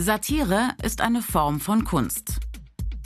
Satire 0.00 0.76
ist 0.80 1.00
eine 1.00 1.22
Form 1.22 1.58
von 1.58 1.82
Kunst. 1.82 2.38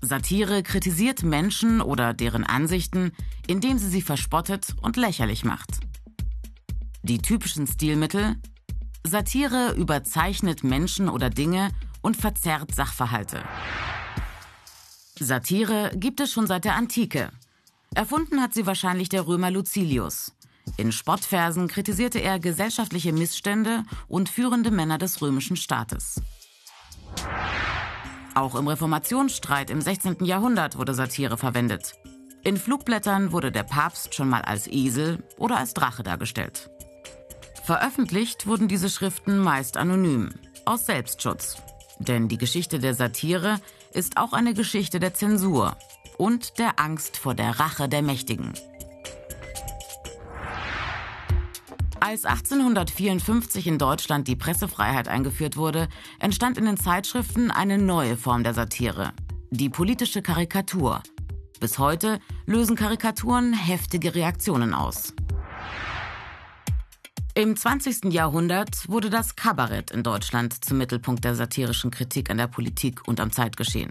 Satire 0.00 0.62
kritisiert 0.62 1.22
Menschen 1.22 1.82
oder 1.82 2.14
deren 2.14 2.44
Ansichten, 2.44 3.12
indem 3.46 3.76
sie 3.76 3.90
sie 3.90 4.00
verspottet 4.00 4.74
und 4.80 4.96
lächerlich 4.96 5.44
macht. 5.44 5.80
Die 7.02 7.18
typischen 7.18 7.66
Stilmittel 7.66 8.36
Satire 9.06 9.74
überzeichnet 9.74 10.64
Menschen 10.64 11.10
oder 11.10 11.28
Dinge 11.28 11.72
und 12.00 12.16
verzerrt 12.16 12.74
Sachverhalte. 12.74 13.42
Satire 15.20 15.90
gibt 15.94 16.20
es 16.20 16.32
schon 16.32 16.46
seit 16.46 16.64
der 16.64 16.74
Antike. 16.74 17.30
Erfunden 17.94 18.40
hat 18.40 18.54
sie 18.54 18.64
wahrscheinlich 18.64 19.10
der 19.10 19.26
Römer 19.26 19.50
Lucilius. 19.50 20.32
In 20.78 20.92
Spottversen 20.92 21.68
kritisierte 21.68 22.20
er 22.20 22.38
gesellschaftliche 22.38 23.12
Missstände 23.12 23.82
und 24.06 24.30
führende 24.30 24.70
Männer 24.70 24.96
des 24.96 25.20
römischen 25.20 25.56
Staates. 25.56 26.22
Auch 28.38 28.54
im 28.54 28.68
Reformationsstreit 28.68 29.68
im 29.68 29.80
16. 29.80 30.24
Jahrhundert 30.24 30.78
wurde 30.78 30.94
Satire 30.94 31.36
verwendet. 31.36 31.94
In 32.44 32.56
Flugblättern 32.56 33.32
wurde 33.32 33.50
der 33.50 33.64
Papst 33.64 34.14
schon 34.14 34.28
mal 34.28 34.42
als 34.42 34.68
Esel 34.68 35.24
oder 35.38 35.56
als 35.56 35.74
Drache 35.74 36.04
dargestellt. 36.04 36.70
Veröffentlicht 37.64 38.46
wurden 38.46 38.68
diese 38.68 38.90
Schriften 38.90 39.38
meist 39.38 39.76
anonym, 39.76 40.30
aus 40.64 40.86
Selbstschutz. 40.86 41.56
Denn 41.98 42.28
die 42.28 42.38
Geschichte 42.38 42.78
der 42.78 42.94
Satire 42.94 43.60
ist 43.92 44.18
auch 44.18 44.32
eine 44.32 44.54
Geschichte 44.54 45.00
der 45.00 45.14
Zensur 45.14 45.76
und 46.16 46.60
der 46.60 46.78
Angst 46.78 47.16
vor 47.16 47.34
der 47.34 47.58
Rache 47.58 47.88
der 47.88 48.02
Mächtigen. 48.02 48.52
Als 52.00 52.24
1854 52.24 53.66
in 53.66 53.78
Deutschland 53.78 54.28
die 54.28 54.36
Pressefreiheit 54.36 55.08
eingeführt 55.08 55.56
wurde, 55.56 55.88
entstand 56.20 56.56
in 56.56 56.64
den 56.64 56.76
Zeitschriften 56.76 57.50
eine 57.50 57.76
neue 57.76 58.16
Form 58.16 58.44
der 58.44 58.54
Satire, 58.54 59.12
die 59.50 59.68
politische 59.68 60.22
Karikatur. 60.22 61.02
Bis 61.60 61.78
heute 61.78 62.20
lösen 62.46 62.76
Karikaturen 62.76 63.52
heftige 63.52 64.14
Reaktionen 64.14 64.74
aus. 64.74 65.12
Im 67.34 67.56
20. 67.56 68.12
Jahrhundert 68.12 68.88
wurde 68.88 69.10
das 69.10 69.34
Kabarett 69.36 69.90
in 69.90 70.02
Deutschland 70.02 70.64
zum 70.64 70.78
Mittelpunkt 70.78 71.24
der 71.24 71.34
satirischen 71.34 71.90
Kritik 71.90 72.30
an 72.30 72.38
der 72.38 72.48
Politik 72.48 73.06
und 73.06 73.20
am 73.20 73.32
Zeitgeschehen. 73.32 73.90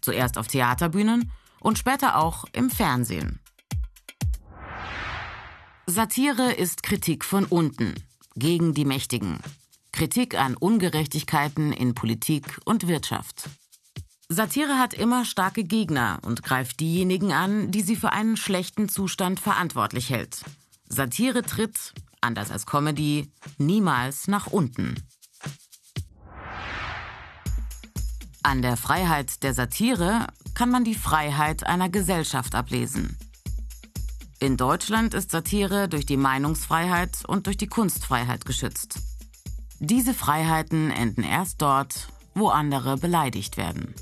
Zuerst 0.00 0.38
auf 0.38 0.46
Theaterbühnen 0.46 1.30
und 1.60 1.78
später 1.78 2.16
auch 2.16 2.44
im 2.52 2.70
Fernsehen. 2.70 3.41
Satire 5.86 6.52
ist 6.52 6.84
Kritik 6.84 7.24
von 7.24 7.44
unten, 7.44 7.94
gegen 8.36 8.72
die 8.72 8.84
Mächtigen. 8.84 9.40
Kritik 9.90 10.38
an 10.38 10.56
Ungerechtigkeiten 10.56 11.72
in 11.72 11.94
Politik 11.94 12.60
und 12.64 12.86
Wirtschaft. 12.86 13.50
Satire 14.28 14.78
hat 14.78 14.94
immer 14.94 15.24
starke 15.24 15.64
Gegner 15.64 16.20
und 16.22 16.44
greift 16.44 16.78
diejenigen 16.78 17.32
an, 17.32 17.72
die 17.72 17.82
sie 17.82 17.96
für 17.96 18.12
einen 18.12 18.36
schlechten 18.36 18.88
Zustand 18.88 19.40
verantwortlich 19.40 20.08
hält. 20.08 20.44
Satire 20.88 21.42
tritt, 21.42 21.94
anders 22.20 22.52
als 22.52 22.64
Comedy, 22.64 23.32
niemals 23.58 24.28
nach 24.28 24.46
unten. 24.46 24.94
An 28.44 28.62
der 28.62 28.76
Freiheit 28.76 29.42
der 29.42 29.52
Satire 29.52 30.28
kann 30.54 30.70
man 30.70 30.84
die 30.84 30.94
Freiheit 30.94 31.66
einer 31.66 31.88
Gesellschaft 31.88 32.54
ablesen. 32.54 33.18
In 34.42 34.56
Deutschland 34.56 35.14
ist 35.14 35.30
Satire 35.30 35.88
durch 35.88 36.04
die 36.04 36.16
Meinungsfreiheit 36.16 37.22
und 37.28 37.46
durch 37.46 37.56
die 37.56 37.68
Kunstfreiheit 37.68 38.44
geschützt. 38.44 38.98
Diese 39.78 40.14
Freiheiten 40.14 40.90
enden 40.90 41.22
erst 41.22 41.62
dort, 41.62 42.08
wo 42.34 42.48
andere 42.48 42.96
beleidigt 42.96 43.56
werden. 43.56 43.94